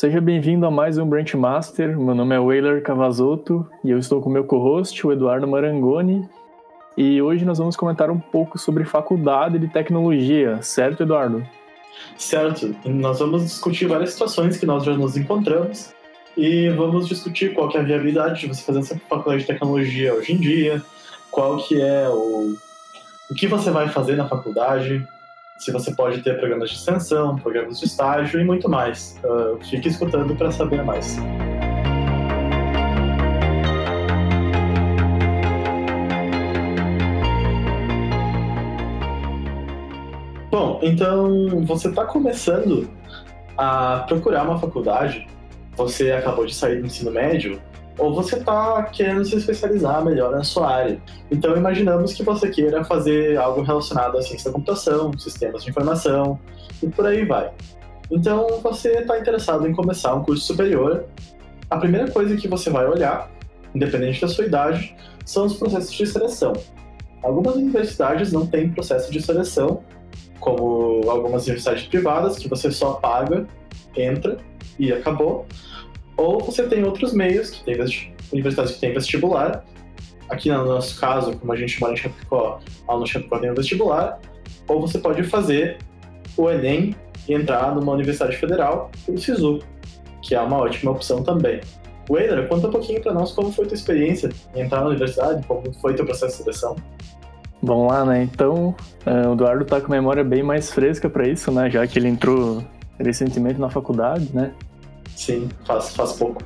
[0.00, 1.94] seja bem-vindo a mais um Branch Master.
[2.00, 6.26] Meu nome é Weyler Cavazotto e eu estou com meu co-host, o Eduardo Marangoni.
[6.96, 11.46] E hoje nós vamos comentar um pouco sobre faculdade de tecnologia, certo, Eduardo?
[12.16, 12.74] Certo.
[12.86, 15.92] Nós vamos discutir várias situações que nós já nos encontramos
[16.34, 20.14] e vamos discutir qual que é a viabilidade de você fazer essa faculdade de tecnologia
[20.14, 20.82] hoje em dia,
[21.30, 22.54] qual que é o,
[23.30, 25.06] o que você vai fazer na faculdade,
[25.60, 29.20] se você pode ter programas de extensão, programas de estágio e muito mais.
[29.22, 31.18] Uh, fique escutando para saber mais.
[40.50, 42.88] Bom, então você está começando
[43.58, 45.28] a procurar uma faculdade,
[45.76, 47.60] você acabou de sair do ensino médio,
[48.00, 51.00] ou você está querendo se especializar melhor na sua área.
[51.30, 56.40] Então, imaginamos que você queira fazer algo relacionado à ciência da computação, sistemas de informação
[56.82, 57.50] e por aí vai.
[58.10, 61.04] Então, você está interessado em começar um curso superior.
[61.68, 63.30] A primeira coisa que você vai olhar,
[63.74, 66.54] independente da sua idade, são os processos de seleção.
[67.22, 69.84] Algumas universidades não têm processo de seleção,
[70.40, 73.46] como algumas universidades privadas, que você só paga,
[73.94, 74.38] entra
[74.78, 75.46] e acabou.
[76.20, 77.74] Ou você tem outros meios, que tem
[78.30, 79.64] universidades que têm vestibular.
[80.28, 84.20] Aqui no nosso caso, como a gente mora em Chapecó, a no Chapecó tem vestibular.
[84.68, 85.78] Ou você pode fazer
[86.36, 86.94] o Enem
[87.26, 89.60] e entrar numa universidade federal pelo SISU,
[90.20, 91.62] que é uma ótima opção também.
[92.10, 95.42] Weiler, conta um pouquinho para nós como foi a tua experiência em entrar na universidade,
[95.46, 96.76] como foi teu processo de seleção.
[97.62, 98.24] Vamos lá, né?
[98.24, 98.74] Então,
[99.06, 101.70] é, o Eduardo tá com memória bem mais fresca para isso, né?
[101.70, 102.62] Já que ele entrou
[102.98, 104.52] recentemente na faculdade, né?
[105.16, 106.42] Sim, faz, faz pouco.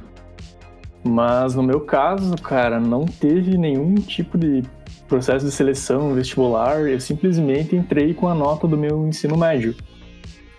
[1.03, 4.63] Mas no meu caso, cara, não teve nenhum tipo de
[5.07, 9.75] processo de seleção vestibular, eu simplesmente entrei com a nota do meu ensino médio.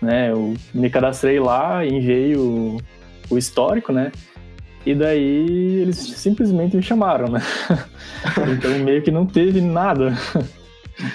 [0.00, 2.76] Né, eu me cadastrei lá, enviei o,
[3.28, 4.12] o histórico, né?
[4.84, 7.42] E daí eles simplesmente me chamaram, né?
[8.56, 10.16] então meio que não teve nada.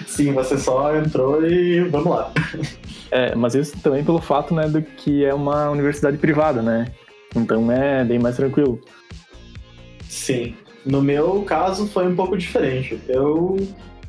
[0.05, 2.33] Sim, você só entrou e vamos lá.
[3.11, 6.88] É, mas isso também pelo fato, né, do que é uma universidade privada, né?
[7.35, 8.79] Então é bem mais tranquilo.
[10.07, 10.55] Sim.
[10.85, 12.99] No meu caso foi um pouco diferente.
[13.07, 13.57] Eu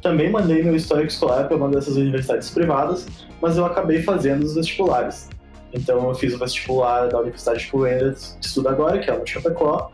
[0.01, 3.07] também mandei meu histórico escolar para uma dessas universidades privadas,
[3.41, 5.29] mas eu acabei fazendo os vestibulares.
[5.73, 9.91] Então eu fiz o vestibular da Universidade eu ainda estudo agora, que é o Chapecó,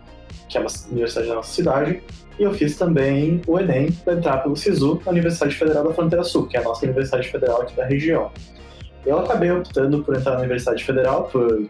[0.49, 2.03] que é uma universidade da nossa cidade,
[2.39, 6.25] e eu fiz também o Enem para entrar pelo SISU, a Universidade Federal da Fronteira
[6.25, 8.31] Sul, que é a nossa universidade federal aqui da região.
[9.07, 11.69] Eu acabei optando por entrar na Universidade Federal por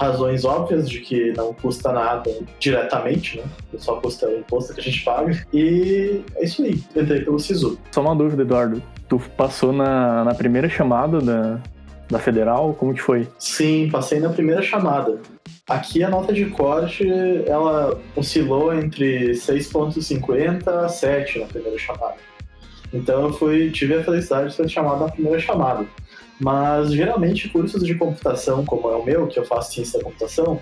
[0.00, 3.44] razões óbvias de que não custa nada diretamente, né?
[3.76, 5.46] Só custa o imposto que a gente paga.
[5.52, 7.78] E é isso aí, entrei pelo SISU.
[7.90, 8.82] Só uma dúvida, Eduardo.
[9.08, 11.60] Tu passou na, na primeira chamada da,
[12.08, 12.72] da Federal?
[12.74, 13.28] Como que foi?
[13.38, 15.18] Sim, passei na primeira chamada.
[15.68, 17.06] Aqui a nota de corte,
[17.46, 22.16] ela oscilou entre 6.50 a 7 na primeira chamada.
[22.92, 25.86] Então eu fui, tive a felicidade de ser chamado na primeira chamada.
[26.40, 30.60] Mas geralmente cursos de computação, como é o meu, que eu faço ciência da computação,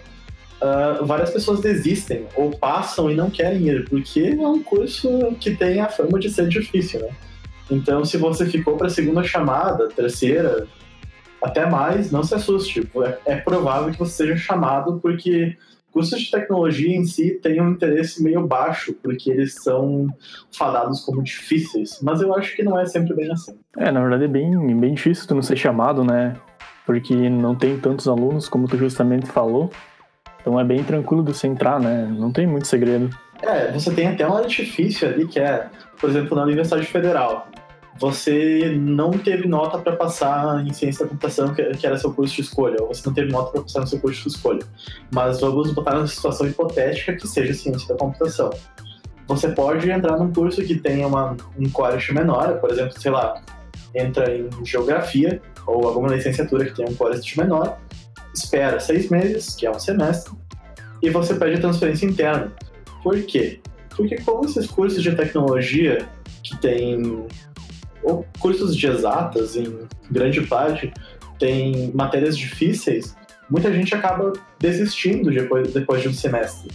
[0.60, 5.08] uh, várias pessoas desistem ou passam e não querem ir, porque é um curso
[5.40, 7.10] que tem a fama de ser difícil, né?
[7.70, 10.66] Então, se você ficou para a segunda chamada, terceira,
[11.42, 12.88] até mais, não se assuste.
[13.04, 15.56] É, é provável que você seja chamado porque
[15.98, 20.06] cursos de tecnologia em si têm um interesse meio baixo, porque eles são
[20.56, 23.59] fadados como difíceis, mas eu acho que não é sempre bem assim.
[23.76, 26.37] É, na verdade é bem, bem difícil tu não ser chamado, né?
[26.87, 29.70] Porque não tem tantos alunos, como tu justamente falou.
[30.41, 32.06] Então é bem tranquilo de você entrar, né?
[32.16, 33.10] Não tem muito segredo.
[33.42, 35.66] É, você tem até um artifício ali que é,
[36.00, 37.48] por exemplo, na Universidade Federal
[37.99, 42.43] você não teve nota para passar em ciência da computação, que era seu curso de
[42.43, 44.62] escolha, ou você não teve nota para passar no seu curso de escolha.
[45.12, 48.50] Mas vamos botar numa situação hipotética que seja ciência da computação.
[49.26, 53.43] Você pode entrar num curso que tenha uma, um core menor, por exemplo, sei lá,
[53.94, 57.78] entra em geografia ou alguma licenciatura que tenha um core menor,
[58.34, 60.32] espera seis meses, que é um semestre,
[61.02, 62.52] e você pede transferência interna.
[63.02, 63.61] Por quê?
[63.94, 66.08] Porque como esses cursos de tecnologia
[66.43, 67.26] que tem
[68.08, 70.93] ou cursos de exatas, em grande parte,
[71.38, 73.14] tem matérias difíceis,
[73.49, 76.70] muita gente acaba desistindo depois, depois de um semestre.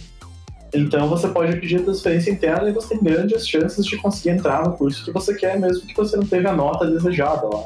[0.72, 4.76] Então você pode pedir transferência interna e você tem grandes chances de conseguir entrar no
[4.76, 7.64] curso que você quer, mesmo que você não teve a nota desejada lá.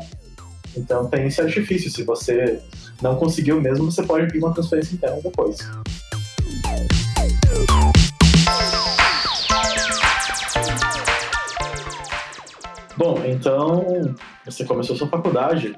[0.77, 1.91] Então tem esse artifício.
[1.91, 2.61] Se você
[3.01, 5.59] não conseguiu mesmo, você pode pedir uma transferência interna depois.
[12.99, 15.77] Bom, então você começou sua faculdade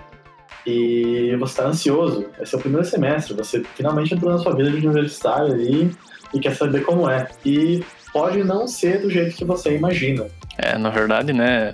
[0.67, 4.71] E você está ansioso, esse é o primeiro semestre, você finalmente entrou na sua vida
[4.71, 5.95] de universitário ali
[6.33, 7.29] e quer saber como é.
[7.45, 10.27] E pode não ser do jeito que você imagina.
[10.57, 11.73] É, na verdade, né,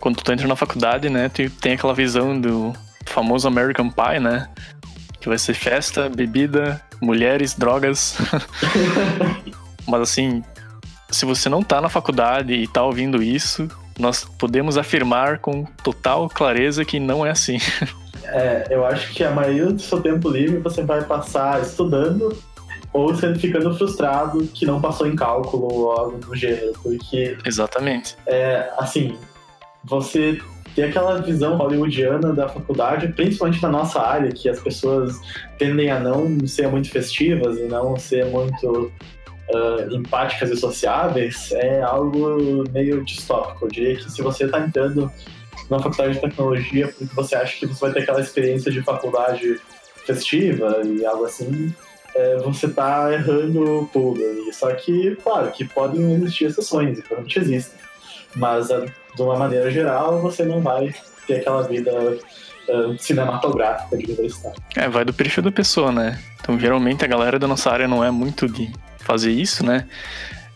[0.00, 2.72] quando tu entra na faculdade, né, tu tem aquela visão do
[3.04, 4.48] famoso American Pie, né,
[5.20, 8.16] que vai ser festa, bebida, mulheres, drogas.
[9.86, 10.42] Mas assim,
[11.10, 16.28] se você não tá na faculdade e tá ouvindo isso, nós podemos afirmar com total
[16.28, 17.58] clareza que não é assim.
[18.28, 22.36] É, eu acho que a maioria do seu tempo livre você vai passar estudando
[22.92, 28.16] ou sendo ficando frustrado que não passou em cálculo ou algo do gênero, porque exatamente.
[28.26, 29.16] É, assim,
[29.84, 30.40] você
[30.74, 35.20] tem aquela visão hollywoodiana da faculdade, principalmente na nossa área, que as pessoas
[35.58, 38.90] tendem a não ser muito festivas e não ser muito
[39.50, 43.66] uh, empáticas e sociáveis é algo meio distópico.
[43.66, 45.10] Eu diria que se você está entrando
[45.70, 49.60] na faculdade de tecnologia porque você acha que você vai ter aquela experiência de faculdade
[50.04, 51.74] festiva e algo assim,
[52.14, 54.20] é, você está errando tudo.
[54.20, 57.78] E só que, claro, que podem existir exceções, e provavelmente existem.
[58.34, 60.94] Mas, de uma maneira geral, você não vai
[61.26, 61.90] ter aquela vida
[62.68, 64.56] uh, cinematográfica de universidade.
[64.76, 66.18] É, vai do perfil da pessoa, né?
[66.40, 68.70] Então, geralmente, a galera da nossa área não é muito de
[69.06, 69.86] fazer isso, né?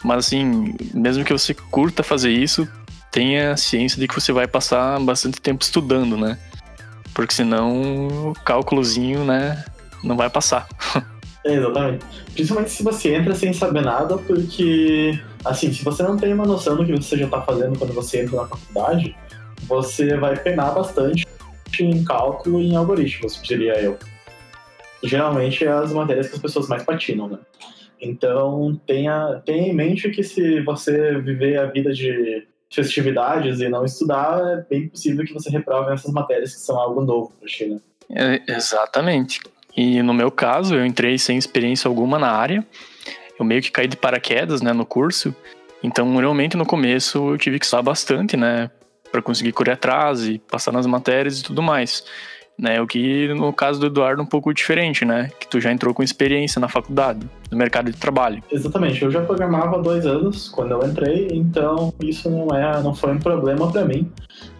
[0.05, 2.69] Mas assim, mesmo que você curta fazer isso,
[3.11, 6.38] tenha ciência de que você vai passar bastante tempo estudando, né?
[7.14, 9.64] Porque senão o cálculozinho, né,
[10.02, 10.69] não vai passar.
[11.43, 12.05] É, exatamente.
[12.35, 16.76] Principalmente se você entra sem saber nada, porque, assim, se você não tem uma noção
[16.76, 19.17] do que você já está fazendo quando você entra na faculdade,
[19.62, 21.26] você vai penar bastante
[21.81, 23.99] em cálculo e em algoritmos, diria eu.
[25.03, 27.38] Geralmente é as matérias que as pessoas mais patinam, né?
[28.00, 33.85] Então, tenha, tenha em mente que se você viver a vida de festividades e não
[33.85, 37.49] estudar, é bem possível que você reprove essas matérias que são algo novo para a
[37.49, 37.81] China.
[38.11, 39.41] É, exatamente.
[39.76, 42.64] E no meu caso, eu entrei sem experiência alguma na área.
[43.38, 45.35] Eu meio que caí de paraquedas, né, no curso.
[45.82, 48.70] Então, realmente no começo eu tive que estudar bastante, né,
[49.11, 52.05] para conseguir correr atrás e passar nas matérias e tudo mais
[52.60, 52.80] né?
[52.80, 55.30] O que no caso do Eduardo é um pouco diferente, né?
[55.40, 57.20] Que tu já entrou com experiência na faculdade,
[57.50, 58.42] no mercado de trabalho.
[58.50, 62.94] Exatamente, eu já programava há dois anos quando eu entrei, então isso não é, não
[62.94, 64.10] foi um problema para mim.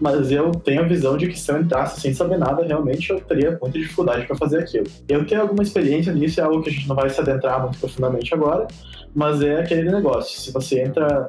[0.00, 3.20] Mas eu tenho a visão de que se eu entrasse sem saber nada, realmente eu
[3.20, 4.87] teria muita dificuldade para fazer aquilo.
[5.08, 7.79] Eu tenho alguma experiência nisso, é algo que a gente não vai se adentrar muito
[7.79, 8.67] profundamente agora,
[9.14, 10.41] mas é aquele negócio.
[10.41, 11.29] Se você entra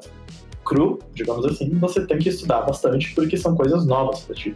[0.66, 4.56] cru, digamos assim, você tem que estudar bastante porque são coisas novas para ti.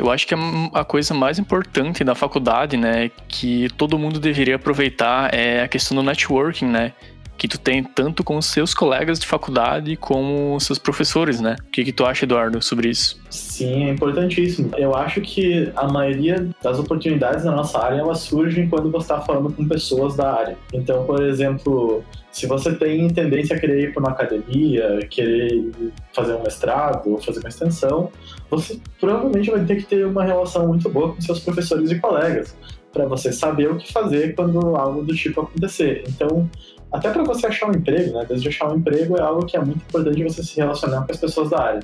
[0.00, 0.34] Eu acho que
[0.72, 5.94] a coisa mais importante da faculdade, né, que todo mundo deveria aproveitar é a questão
[5.94, 6.94] do networking, né?
[7.40, 11.56] Que tu tem tanto com seus colegas de faculdade como seus professores, né?
[11.58, 13.18] O que, que tu acha, Eduardo, sobre isso?
[13.30, 14.72] Sim, é importantíssimo.
[14.76, 19.22] Eu acho que a maioria das oportunidades na nossa área elas surgem quando você está
[19.22, 20.58] falando com pessoas da área.
[20.70, 25.70] Então, por exemplo, se você tem tendência a querer ir para uma academia, querer
[26.12, 28.10] fazer um mestrado ou fazer uma extensão,
[28.50, 32.54] você provavelmente vai ter que ter uma relação muito boa com seus professores e colegas,
[32.92, 36.04] para você saber o que fazer quando algo do tipo acontecer.
[36.06, 36.46] Então,
[36.92, 38.24] até para você achar um emprego, né?
[38.28, 41.18] Desde achar um emprego é algo que é muito importante você se relacionar com as
[41.18, 41.80] pessoas da área.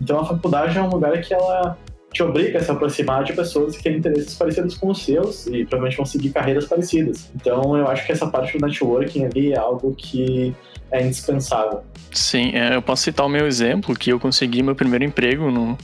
[0.00, 1.76] Então, a faculdade é um lugar que ela
[2.12, 5.64] te obriga a se aproximar de pessoas que têm interesses parecidos com os seus e
[5.64, 7.30] provavelmente vão seguir carreiras parecidas.
[7.34, 10.54] Então, eu acho que essa parte do networking ali é algo que
[10.90, 11.82] é indispensável.
[12.12, 15.76] Sim, é, eu posso citar o meu exemplo, que eu consegui meu primeiro emprego no,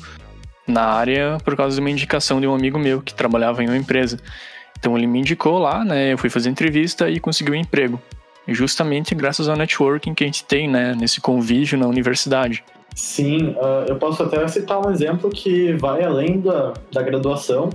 [0.67, 3.77] na área por causa de uma indicação de um amigo meu que trabalhava em uma
[3.77, 4.19] empresa.
[4.79, 6.13] Então ele me indicou lá, né?
[6.13, 8.01] Eu fui fazer entrevista e consegui um emprego.
[8.49, 10.95] Justamente graças ao networking que a gente tem, né?
[10.95, 12.65] Nesse convívio na universidade.
[12.95, 17.71] Sim, uh, eu posso até citar um exemplo que vai além da, da graduação.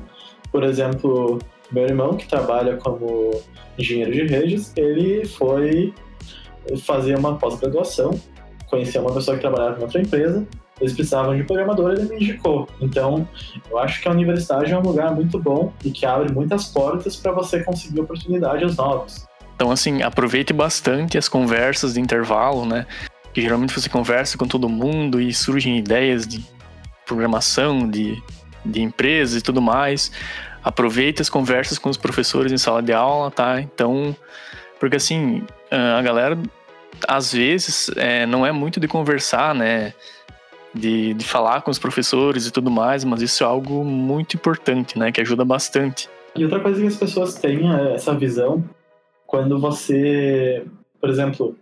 [0.51, 1.39] Por exemplo,
[1.71, 3.31] meu irmão, que trabalha como
[3.77, 5.93] engenheiro de redes, ele foi
[6.85, 8.19] fazer uma pós-graduação,
[8.69, 10.45] conheceu uma pessoa que trabalhava em outra empresa,
[10.79, 12.67] eles precisavam de programador, ele me indicou.
[12.79, 13.27] Então,
[13.69, 17.15] eu acho que a universidade é um lugar muito bom e que abre muitas portas
[17.15, 19.26] para você conseguir oportunidades novas.
[19.57, 22.85] Então, assim, aproveite bastante as conversas de intervalo, né?
[23.37, 26.43] que geralmente você conversa com todo mundo e surgem ideias de
[27.05, 28.19] programação, de,
[28.65, 30.11] de empresas e tudo mais.
[30.63, 33.61] Aproveite as conversas com os professores em sala de aula, tá?
[33.61, 34.15] Então,
[34.79, 36.35] porque assim, a galera
[37.07, 39.93] às vezes é, não é muito de conversar, né?
[40.73, 44.97] De, de falar com os professores e tudo mais, mas isso é algo muito importante,
[44.97, 45.11] né?
[45.11, 46.09] Que ajuda bastante.
[46.35, 48.63] E outra coisa que as pessoas têm é essa visão
[49.27, 50.65] quando você,
[50.99, 51.55] por exemplo,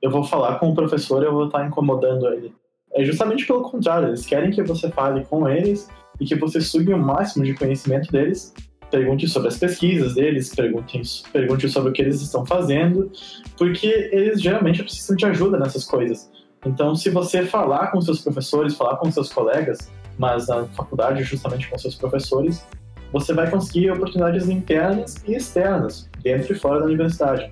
[0.00, 2.54] eu vou falar com o professor, eu vou estar incomodando ele.
[2.94, 5.88] É justamente pelo contrário, eles querem que você fale com eles
[6.20, 8.54] e que você sugue o máximo de conhecimento deles,
[8.90, 13.10] pergunte sobre as pesquisas deles, pergunte, pergunte sobre o que eles estão fazendo,
[13.56, 16.30] porque eles geralmente precisam de ajuda nessas coisas.
[16.64, 21.68] Então, se você falar com seus professores, falar com seus colegas, mas na faculdade justamente
[21.68, 22.66] com seus professores,
[23.12, 27.50] você vai conseguir oportunidades internas e externas, dentro e fora da universidade.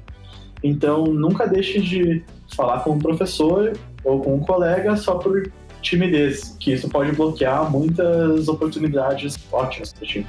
[0.63, 3.73] Então, nunca deixe de falar com um professor
[4.05, 5.51] ou com um colega só por
[5.83, 10.27] timidez, que isso pode bloquear muitas oportunidades ótimas para ti.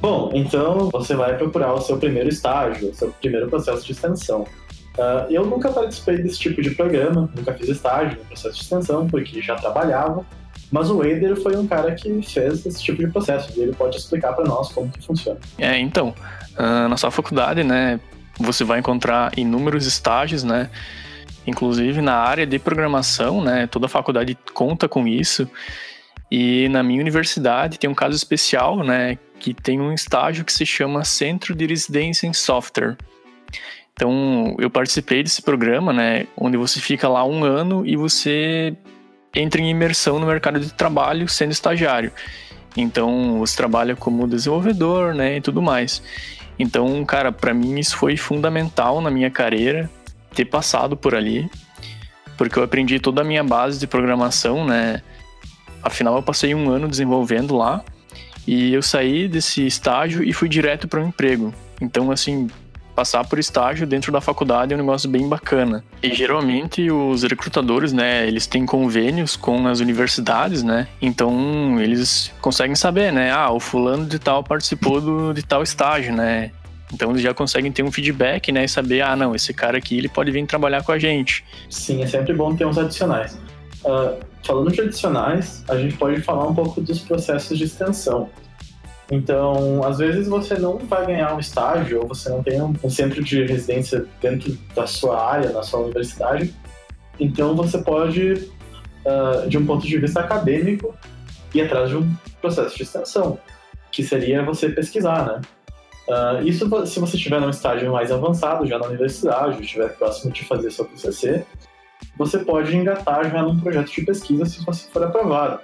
[0.00, 4.46] Bom, então você vai procurar o seu primeiro estágio, o seu primeiro processo de extensão.
[4.98, 9.06] Uh, eu nunca participei desse tipo de programa, nunca fiz estágio no processo de extensão,
[9.06, 10.26] porque já trabalhava,
[10.72, 13.96] mas o Wader foi um cara que fez esse tipo de processo e ele pode
[13.96, 15.38] explicar para nós como que funciona.
[15.56, 16.12] É, então,
[16.58, 18.00] uh, na sua faculdade, né,
[18.40, 20.68] você vai encontrar inúmeros estágios, né,
[21.46, 25.48] inclusive na área de programação, né, toda a faculdade conta com isso.
[26.28, 30.66] E na minha universidade tem um caso especial, né, que tem um estágio que se
[30.66, 32.96] chama Centro de Residência em Software.
[33.98, 38.72] Então, eu participei desse programa, né, onde você fica lá um ano e você
[39.34, 42.12] entra em imersão no mercado de trabalho sendo estagiário.
[42.76, 46.00] Então, você trabalha como desenvolvedor, né, e tudo mais.
[46.60, 49.90] Então, cara, para mim isso foi fundamental na minha carreira
[50.32, 51.50] ter passado por ali,
[52.36, 55.02] porque eu aprendi toda a minha base de programação, né?
[55.82, 57.84] Afinal, eu passei um ano desenvolvendo lá
[58.46, 61.52] e eu saí desse estágio e fui direto para um emprego.
[61.80, 62.48] Então, assim,
[62.98, 65.84] passar por estágio dentro da faculdade é um negócio bem bacana.
[66.02, 70.88] E geralmente os recrutadores, né, eles têm convênios com as universidades, né?
[71.00, 73.30] Então eles conseguem saber, né?
[73.30, 76.50] Ah, o fulano de tal participou do, de tal estágio, né?
[76.92, 78.64] Então eles já conseguem ter um feedback, né?
[78.64, 81.44] E saber, ah, não, esse cara aqui ele pode vir trabalhar com a gente.
[81.70, 83.38] Sim, é sempre bom ter uns adicionais.
[83.84, 88.28] Uh, falando de adicionais, a gente pode falar um pouco dos processos de extensão.
[89.10, 93.22] Então, às vezes você não vai ganhar um estágio ou você não tem um, centro
[93.24, 96.54] de residência dentro da sua área, na sua universidade.
[97.18, 98.50] Então, você pode,
[99.04, 100.94] uh, de um ponto de vista acadêmico,
[101.54, 103.38] ir atrás de um processo de extensão,
[103.90, 105.40] que seria você pesquisar, né?
[106.08, 110.44] Uh, isso se você estiver num estágio mais avançado, já na universidade, estiver próximo de
[110.44, 111.44] fazer seu TCC,
[112.16, 115.60] você pode engatar já num projeto de pesquisa se você for aprovado.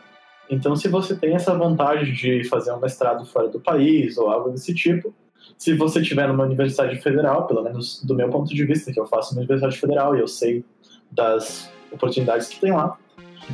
[0.48, 4.50] Então, se você tem essa vontade de fazer um mestrado fora do país ou algo
[4.50, 5.14] desse tipo,
[5.56, 9.06] se você estiver numa universidade federal, pelo menos do meu ponto de vista, que eu
[9.06, 10.64] faço uma universidade federal e eu sei
[11.10, 12.96] das oportunidades que tem lá,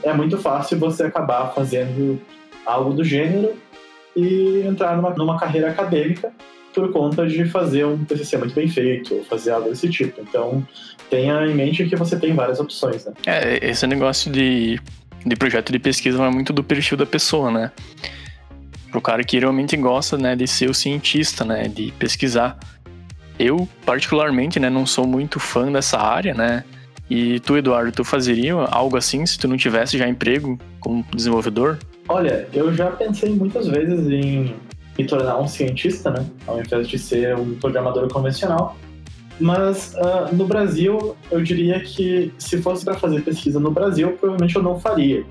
[0.03, 2.21] é muito fácil você acabar fazendo
[2.65, 3.55] algo do gênero
[4.17, 6.33] e entrar numa, numa carreira acadêmica
[6.73, 10.21] por conta de fazer um TCC muito bem feito, ou fazer algo desse tipo.
[10.21, 10.67] Então,
[11.09, 13.13] tenha em mente que você tem várias opções, né?
[13.27, 14.79] É, esse negócio de
[15.25, 17.73] de projeto de pesquisa vai muito do perfil da pessoa, né?
[18.91, 22.59] Pro cara que realmente gosta, né, de ser o cientista, né, de pesquisar.
[23.39, 26.65] Eu, particularmente, né, não sou muito fã dessa área, né?
[27.09, 31.79] E tu, Eduardo, tu fazeria algo assim se tu não tivesse já emprego como desenvolvedor?
[32.09, 34.55] Olha, eu já pensei muitas vezes em
[34.99, 36.27] me tornar um cientista, né?
[36.47, 38.77] Ao invés de ser um programador convencional.
[39.41, 44.55] Mas uh, no Brasil, eu diria que se fosse para fazer pesquisa no Brasil, provavelmente
[44.55, 45.25] eu não faria.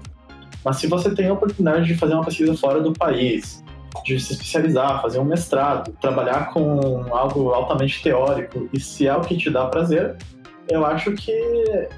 [0.65, 3.63] Mas se você tem a oportunidade de fazer uma pesquisa fora do país,
[4.03, 9.21] de se especializar, fazer um mestrado, trabalhar com algo altamente teórico, e se é o
[9.21, 10.17] que te dá prazer,
[10.67, 11.33] eu acho que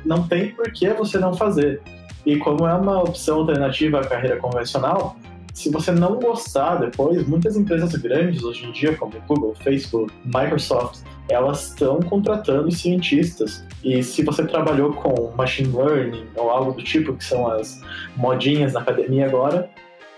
[0.05, 1.81] não tem por que você não fazer.
[2.25, 5.15] E como é uma opção alternativa à carreira convencional,
[5.53, 11.01] se você não gostar depois, muitas empresas grandes hoje em dia, como Google, Facebook, Microsoft,
[11.29, 13.63] elas estão contratando cientistas.
[13.83, 17.81] E se você trabalhou com machine learning ou algo do tipo, que são as
[18.15, 19.69] modinhas na academia agora,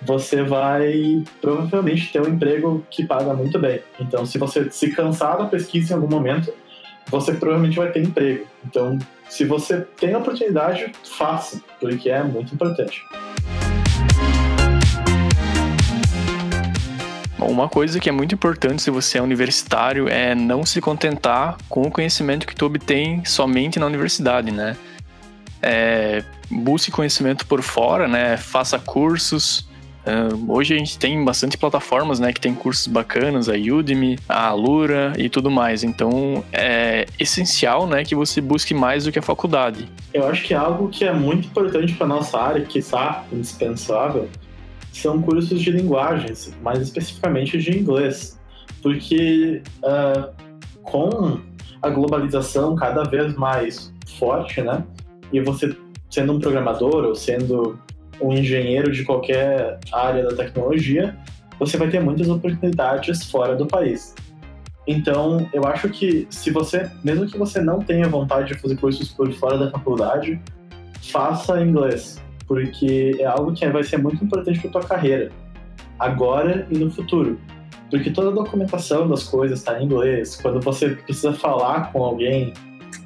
[0.01, 3.79] você vai provavelmente ter um emprego que paga muito bem.
[3.99, 6.53] Então, se você se cansar da pesquisa em algum momento,
[7.09, 8.45] você provavelmente vai ter emprego.
[8.65, 8.97] Então,
[9.29, 13.01] se você tem a oportunidade, faça, porque é muito importante.
[17.47, 21.83] Uma coisa que é muito importante se você é universitário é não se contentar com
[21.83, 24.75] o conhecimento que tu obtém somente na universidade, né?
[25.61, 28.37] É, busque conhecimento por fora, né?
[28.37, 29.67] Faça cursos.
[30.05, 34.47] Uh, hoje a gente tem bastante plataformas, né, que tem cursos bacanas, a Udemy, a
[34.47, 35.81] Alura e tudo mais.
[35.81, 39.87] Então é essencial, né, que você busque mais do que a faculdade.
[40.13, 44.27] Eu acho que é algo que é muito importante para nossa área, que está indispensável,
[44.99, 48.39] são cursos de linguagens, mais especificamente de inglês,
[48.81, 50.31] porque uh,
[50.83, 51.39] com
[51.81, 54.83] a globalização cada vez mais forte, né?
[55.31, 55.75] E você
[56.09, 57.79] sendo um programador ou sendo
[58.21, 61.17] um engenheiro de qualquer área da tecnologia,
[61.59, 64.13] você vai ter muitas oportunidades fora do país.
[64.85, 69.09] Então, eu acho que se você, mesmo que você não tenha vontade de fazer cursos
[69.09, 70.39] por fora da faculdade,
[71.01, 75.31] faça inglês, porque é algo que vai ser muito importante para tua carreira,
[75.99, 77.39] agora e no futuro.
[77.89, 80.39] Porque toda a documentação das coisas está em inglês.
[80.41, 82.53] Quando você precisa falar com alguém,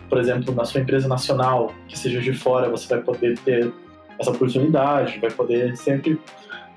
[0.09, 3.71] por exemplo, na sua empresa nacional, que seja de fora, você vai poder ter
[4.17, 6.19] essa oportunidade, vai poder sempre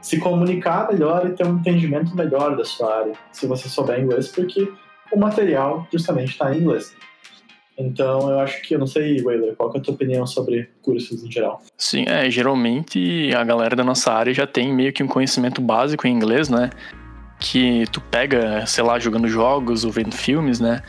[0.00, 4.28] se comunicar melhor e ter um entendimento melhor da sua área, se você souber inglês,
[4.28, 4.70] porque
[5.12, 6.94] o material justamente está em inglês.
[7.80, 11.24] Então, eu acho que, eu não sei, Wayler, qual é a tua opinião sobre cursos
[11.24, 11.62] em geral?
[11.78, 16.06] Sim, é, geralmente a galera da nossa área já tem meio que um conhecimento básico
[16.06, 16.68] em inglês, né?
[17.40, 20.82] Que tu pega, sei lá, jogando jogos ou vendo filmes, né?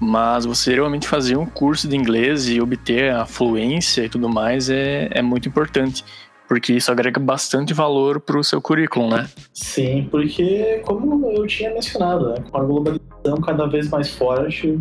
[0.00, 4.68] Mas você realmente fazer um curso de inglês e obter a fluência e tudo mais
[4.68, 6.04] é, é muito importante
[6.48, 9.28] porque isso agrega bastante valor para o seu currículo, né?
[9.52, 14.78] Sim, porque como eu tinha mencionado, né, com a globalização cada vez mais forte,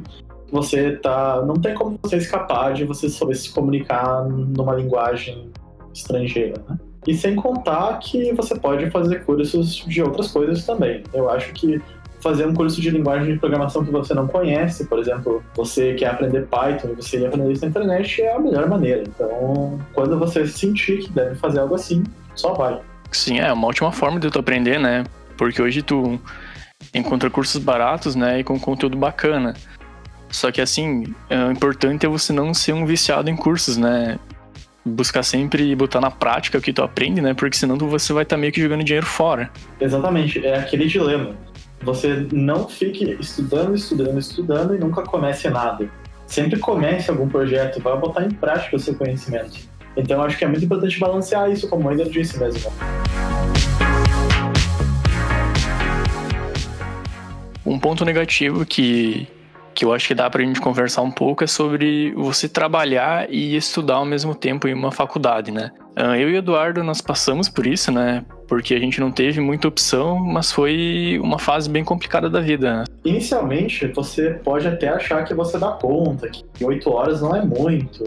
[0.51, 5.51] você tá, não tem como você escapar de você saber se comunicar numa linguagem
[5.93, 6.77] estrangeira, né?
[7.07, 11.03] E sem contar que você pode fazer cursos de outras coisas também.
[11.13, 11.79] Eu acho que
[12.19, 16.07] fazer um curso de linguagem de programação que você não conhece, por exemplo, você quer
[16.07, 19.03] aprender Python e você aprender isso na internet, é a melhor maneira.
[19.03, 22.81] Então, quando você sentir que deve fazer algo assim, só vai.
[23.11, 25.03] Sim, é uma ótima forma de tu aprender, né?
[25.37, 26.19] Porque hoje tu
[26.93, 29.53] encontra cursos baratos, né, e com conteúdo bacana.
[30.29, 34.19] Só que assim, é, o importante é você não ser um viciado em cursos, né?
[34.85, 37.33] Buscar sempre botar na prática o que tu aprende, né?
[37.33, 39.49] Porque senão você vai estar tá meio que jogando dinheiro fora.
[39.79, 41.35] Exatamente, é aquele dilema
[41.85, 45.87] você não fique estudando, estudando, estudando e nunca comece nada.
[46.25, 49.59] Sempre comece algum projeto, vai botar em prática o seu conhecimento.
[49.95, 52.71] Então acho que é muito importante balancear isso, como Ender disse mesmo.
[57.63, 59.27] Um ponto negativo que,
[59.75, 63.55] que eu acho que dá pra gente conversar um pouco é sobre você trabalhar e
[63.57, 65.71] estudar ao mesmo tempo em uma faculdade, né?
[65.93, 68.23] Ah, eu e Eduardo, nós passamos por isso, né?
[68.47, 72.77] Porque a gente não teve muita opção, mas foi uma fase bem complicada da vida.
[72.77, 72.83] Né?
[73.03, 78.05] Inicialmente, você pode até achar que você dá conta, que oito horas não é muito,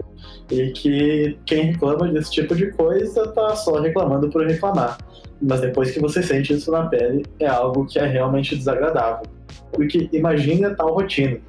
[0.51, 4.97] e que quem reclama desse tipo de coisa tá só reclamando por reclamar.
[5.41, 9.38] Mas depois que você sente isso na pele, é algo que é realmente desagradável.
[9.71, 11.39] Porque imagine a tal rotina.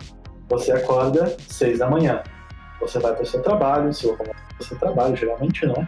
[0.48, 2.22] Você acorda seis da manhã,
[2.80, 4.18] você vai para o seu trabalho, se for
[4.58, 5.86] o seu trabalho, geralmente não.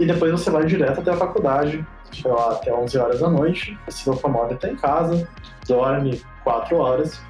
[0.00, 3.78] E depois você vai direto até a faculdade, sei lá, até 11 horas da noite,
[3.88, 5.28] se locomove até em casa,
[5.68, 7.20] dorme 4 horas,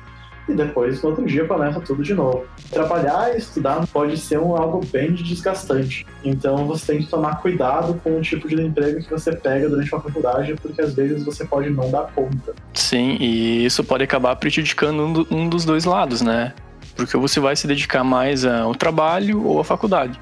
[0.49, 2.45] e depois no outro dia começa tudo de novo.
[2.71, 7.95] Trabalhar e estudar pode ser um, algo bem desgastante, então você tem que tomar cuidado
[8.03, 11.45] com o tipo de emprego que você pega durante a faculdade, porque às vezes você
[11.45, 12.55] pode não dar conta.
[12.75, 16.53] Sim, e isso pode acabar prejudicando um, do, um dos dois lados, né?
[16.97, 20.21] Porque você vai se dedicar mais ao trabalho ou à faculdade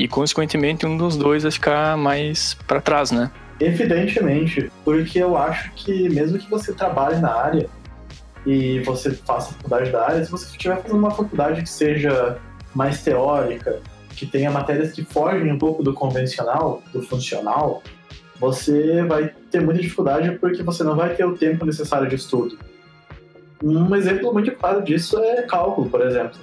[0.00, 3.30] e consequentemente um dos dois vai ficar mais para trás, né?
[3.60, 7.68] Evidentemente, porque eu acho que mesmo que você trabalhe na área
[8.46, 12.38] e você faça faculdade da área, se você estiver fazendo uma faculdade que seja
[12.74, 13.80] mais teórica,
[14.16, 17.82] que tenha matérias que fogem um pouco do convencional, do funcional,
[18.38, 22.58] você vai ter muita dificuldade porque você não vai ter o tempo necessário de estudo.
[23.62, 26.38] Um exemplo muito claro disso é cálculo, por exemplo.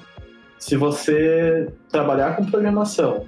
[0.59, 3.25] Se você trabalhar com programação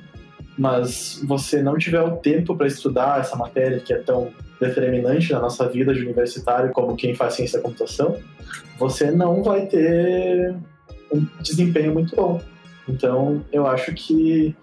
[0.59, 5.39] mas você não tiver o tempo para estudar essa matéria que é tão determinante na
[5.39, 8.17] nossa vida de universitário como quem faz ciência da computação,
[8.77, 10.53] você não vai ter
[11.13, 12.41] um desempenho muito bom.
[12.89, 14.53] Então, eu acho que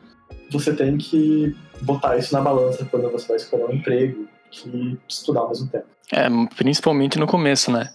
[0.50, 5.40] você tem que botar isso na balança quando você vai escolher um emprego que estudar
[5.40, 5.86] ao mesmo tempo.
[6.12, 7.90] É, principalmente no começo, né?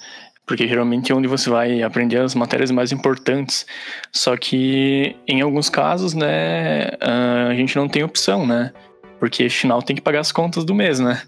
[0.51, 3.65] Porque geralmente é onde você vai aprender as matérias mais importantes.
[4.11, 8.73] Só que em alguns casos, né, a gente não tem opção, né?
[9.17, 11.21] Porque afinal tem que pagar as contas do mês, né?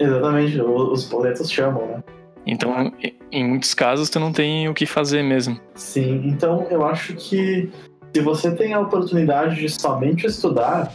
[0.00, 2.02] Exatamente, os boletos chamam, né?
[2.44, 2.92] Então,
[3.30, 5.56] em muitos casos, tu não tem o que fazer mesmo.
[5.76, 7.70] Sim, então eu acho que
[8.12, 10.92] se você tem a oportunidade de somente estudar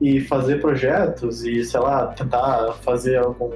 [0.00, 3.50] e fazer projetos e, sei lá, tentar fazer algum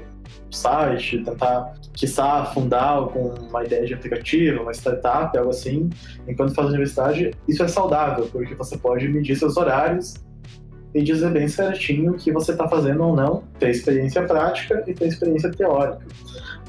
[0.49, 5.89] site, tentar, quiçá, fundar alguma ideia de aplicativo, uma startup, algo assim,
[6.27, 10.15] enquanto faz universidade, isso é saudável, porque você pode medir seus horários
[10.93, 14.93] e dizer bem certinho o que você está fazendo ou não, ter experiência prática e
[14.93, 16.05] ter experiência teórica.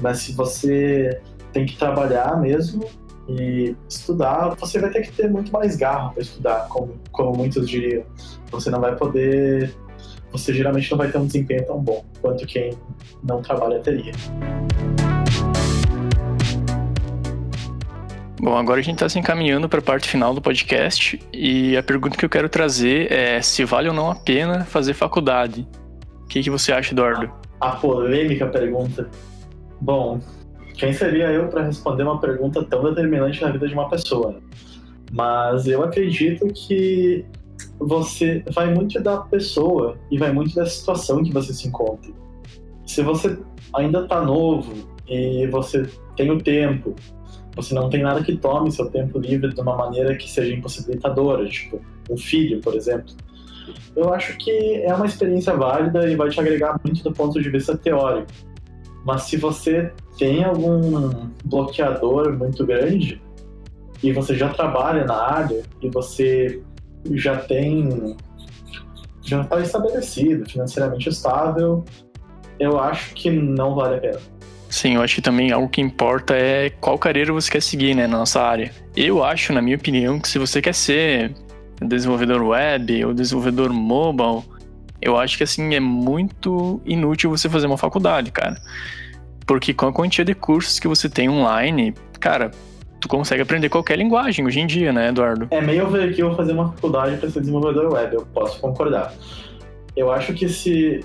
[0.01, 2.85] Mas se você tem que trabalhar mesmo,
[3.27, 7.69] e estudar, você vai ter que ter muito mais garra para estudar, como, como muitos
[7.69, 8.03] diriam.
[8.51, 9.73] Você não vai poder.
[10.31, 12.77] Você geralmente não vai ter um desempenho tão bom quanto quem
[13.23, 14.11] não trabalha teria.
[18.43, 21.83] Bom, agora a gente está se encaminhando para a parte final do podcast e a
[21.83, 25.65] pergunta que eu quero trazer é se vale ou não a pena fazer faculdade.
[26.23, 27.31] O que, que você acha, Eduardo?
[27.61, 29.09] A polêmica pergunta.
[29.79, 30.19] Bom,
[30.73, 34.35] quem seria eu para responder uma pergunta tão determinante na vida de uma pessoa?
[35.11, 37.25] Mas eu acredito que
[37.79, 42.11] você vai muito da pessoa e vai muito da situação que você se encontra.
[42.85, 43.37] Se você
[43.73, 44.73] ainda está novo
[45.07, 46.95] e você tem o tempo,
[47.55, 51.47] você não tem nada que tome seu tempo livre de uma maneira que seja impossibilitadora,
[51.47, 53.13] tipo um filho, por exemplo.
[53.95, 57.49] Eu acho que é uma experiência válida e vai te agregar muito do ponto de
[57.49, 58.31] vista teórico.
[59.03, 63.21] Mas se você tem algum bloqueador muito grande
[64.01, 66.61] e você já trabalha na área e você
[67.11, 68.15] já tem
[69.25, 71.85] já está estabelecido, financeiramente estável,
[72.59, 74.19] eu acho que não vale a pena.
[74.69, 78.07] Sim, eu acho que também algo que importa é qual carreira você quer seguir, né,
[78.07, 78.71] na nossa área.
[78.95, 81.33] Eu acho, na minha opinião, que se você quer ser
[81.79, 84.43] desenvolvedor web ou desenvolvedor mobile,
[85.03, 88.55] eu acho que assim é muito inútil você fazer uma faculdade, cara.
[89.45, 92.51] Porque com a quantia de cursos que você tem online, cara,
[92.99, 95.47] tu consegue aprender qualquer linguagem hoje em dia, né, Eduardo?
[95.51, 98.59] É meio ver que eu vou fazer uma faculdade para ser desenvolvedor web, eu posso
[98.59, 99.13] concordar.
[99.95, 101.03] Eu acho que se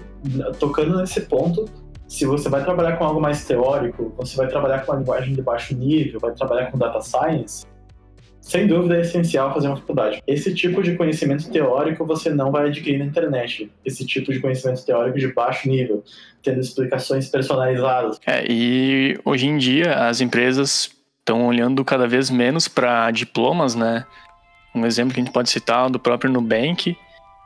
[0.59, 1.65] tocando nesse ponto,
[2.07, 5.43] se você vai trabalhar com algo mais teórico, você vai trabalhar com uma linguagem de
[5.43, 7.67] baixo nível, vai trabalhar com data science,
[8.49, 10.23] sem dúvida é essencial fazer uma faculdade.
[10.27, 13.71] Esse tipo de conhecimento teórico você não vai adquirir na internet.
[13.85, 16.03] Esse tipo de conhecimento teórico de baixo nível,
[16.43, 18.19] tendo explicações personalizadas.
[18.27, 24.07] É, e hoje em dia as empresas estão olhando cada vez menos para diplomas, né?
[24.75, 26.97] Um exemplo que a gente pode citar do próprio Nubank,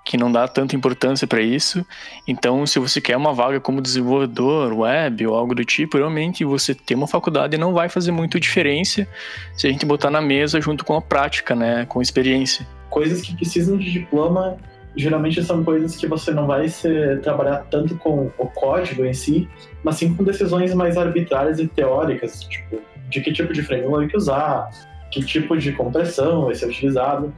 [0.05, 1.85] que não dá tanta importância para isso.
[2.27, 6.75] Então, se você quer uma vaga como desenvolvedor web ou algo do tipo, realmente você
[6.75, 9.07] ter uma faculdade não vai fazer muito diferença
[9.57, 12.67] se a gente botar na mesa junto com a prática, né, com a experiência.
[12.91, 14.57] Coisas que precisam de diploma
[14.97, 19.49] geralmente são coisas que você não vai ser, trabalhar tanto com o código em si,
[19.83, 24.69] mas sim com decisões mais arbitrárias e teóricas, tipo, de que tipo de framework usar,
[25.11, 27.33] que tipo de compressão vai ser utilizado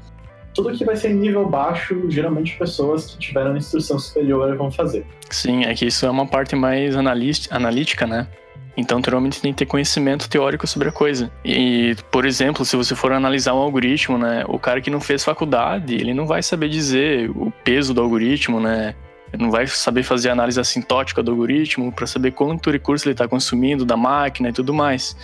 [0.54, 5.04] tudo que vai ser nível baixo, geralmente pessoas que tiveram instrução superior vão fazer.
[5.28, 8.28] Sim, é que isso é uma parte mais analítica, né?
[8.76, 11.30] Então, normalmente tem que ter conhecimento teórico sobre a coisa.
[11.44, 15.24] E, por exemplo, se você for analisar um algoritmo, né, o cara que não fez
[15.24, 18.94] faculdade, ele não vai saber dizer o peso do algoritmo, né?
[19.32, 23.26] Ele não vai saber fazer análise assintótica do algoritmo para saber quanto recurso ele está
[23.26, 25.16] consumindo da máquina e tudo mais.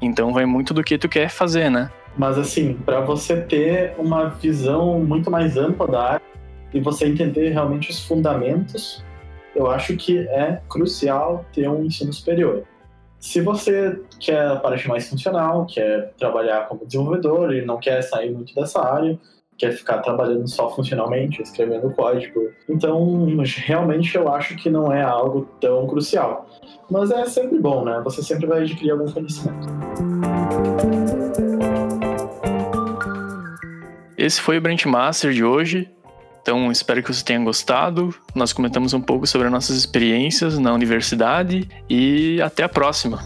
[0.00, 1.90] Então, vai muito do que tu quer fazer, né?
[2.16, 6.26] Mas assim, para você ter uma visão muito mais ampla da área
[6.72, 9.04] e você entender realmente os fundamentos,
[9.54, 12.64] eu acho que é crucial ter um ensino superior.
[13.18, 18.30] Se você quer a parte mais funcional, quer trabalhar como desenvolvedor e não quer sair
[18.30, 19.18] muito dessa área,
[19.56, 23.26] quer ficar trabalhando só funcionalmente, escrevendo código, então
[23.64, 26.46] realmente eu acho que não é algo tão crucial.
[26.90, 28.00] Mas é sempre bom, né?
[28.04, 29.68] Você sempre vai adquirir algum conhecimento.
[34.24, 35.86] Esse foi o Brand Master de hoje.
[36.40, 38.14] Então, espero que você tenha gostado.
[38.34, 43.22] Nós comentamos um pouco sobre as nossas experiências na universidade e até a próxima.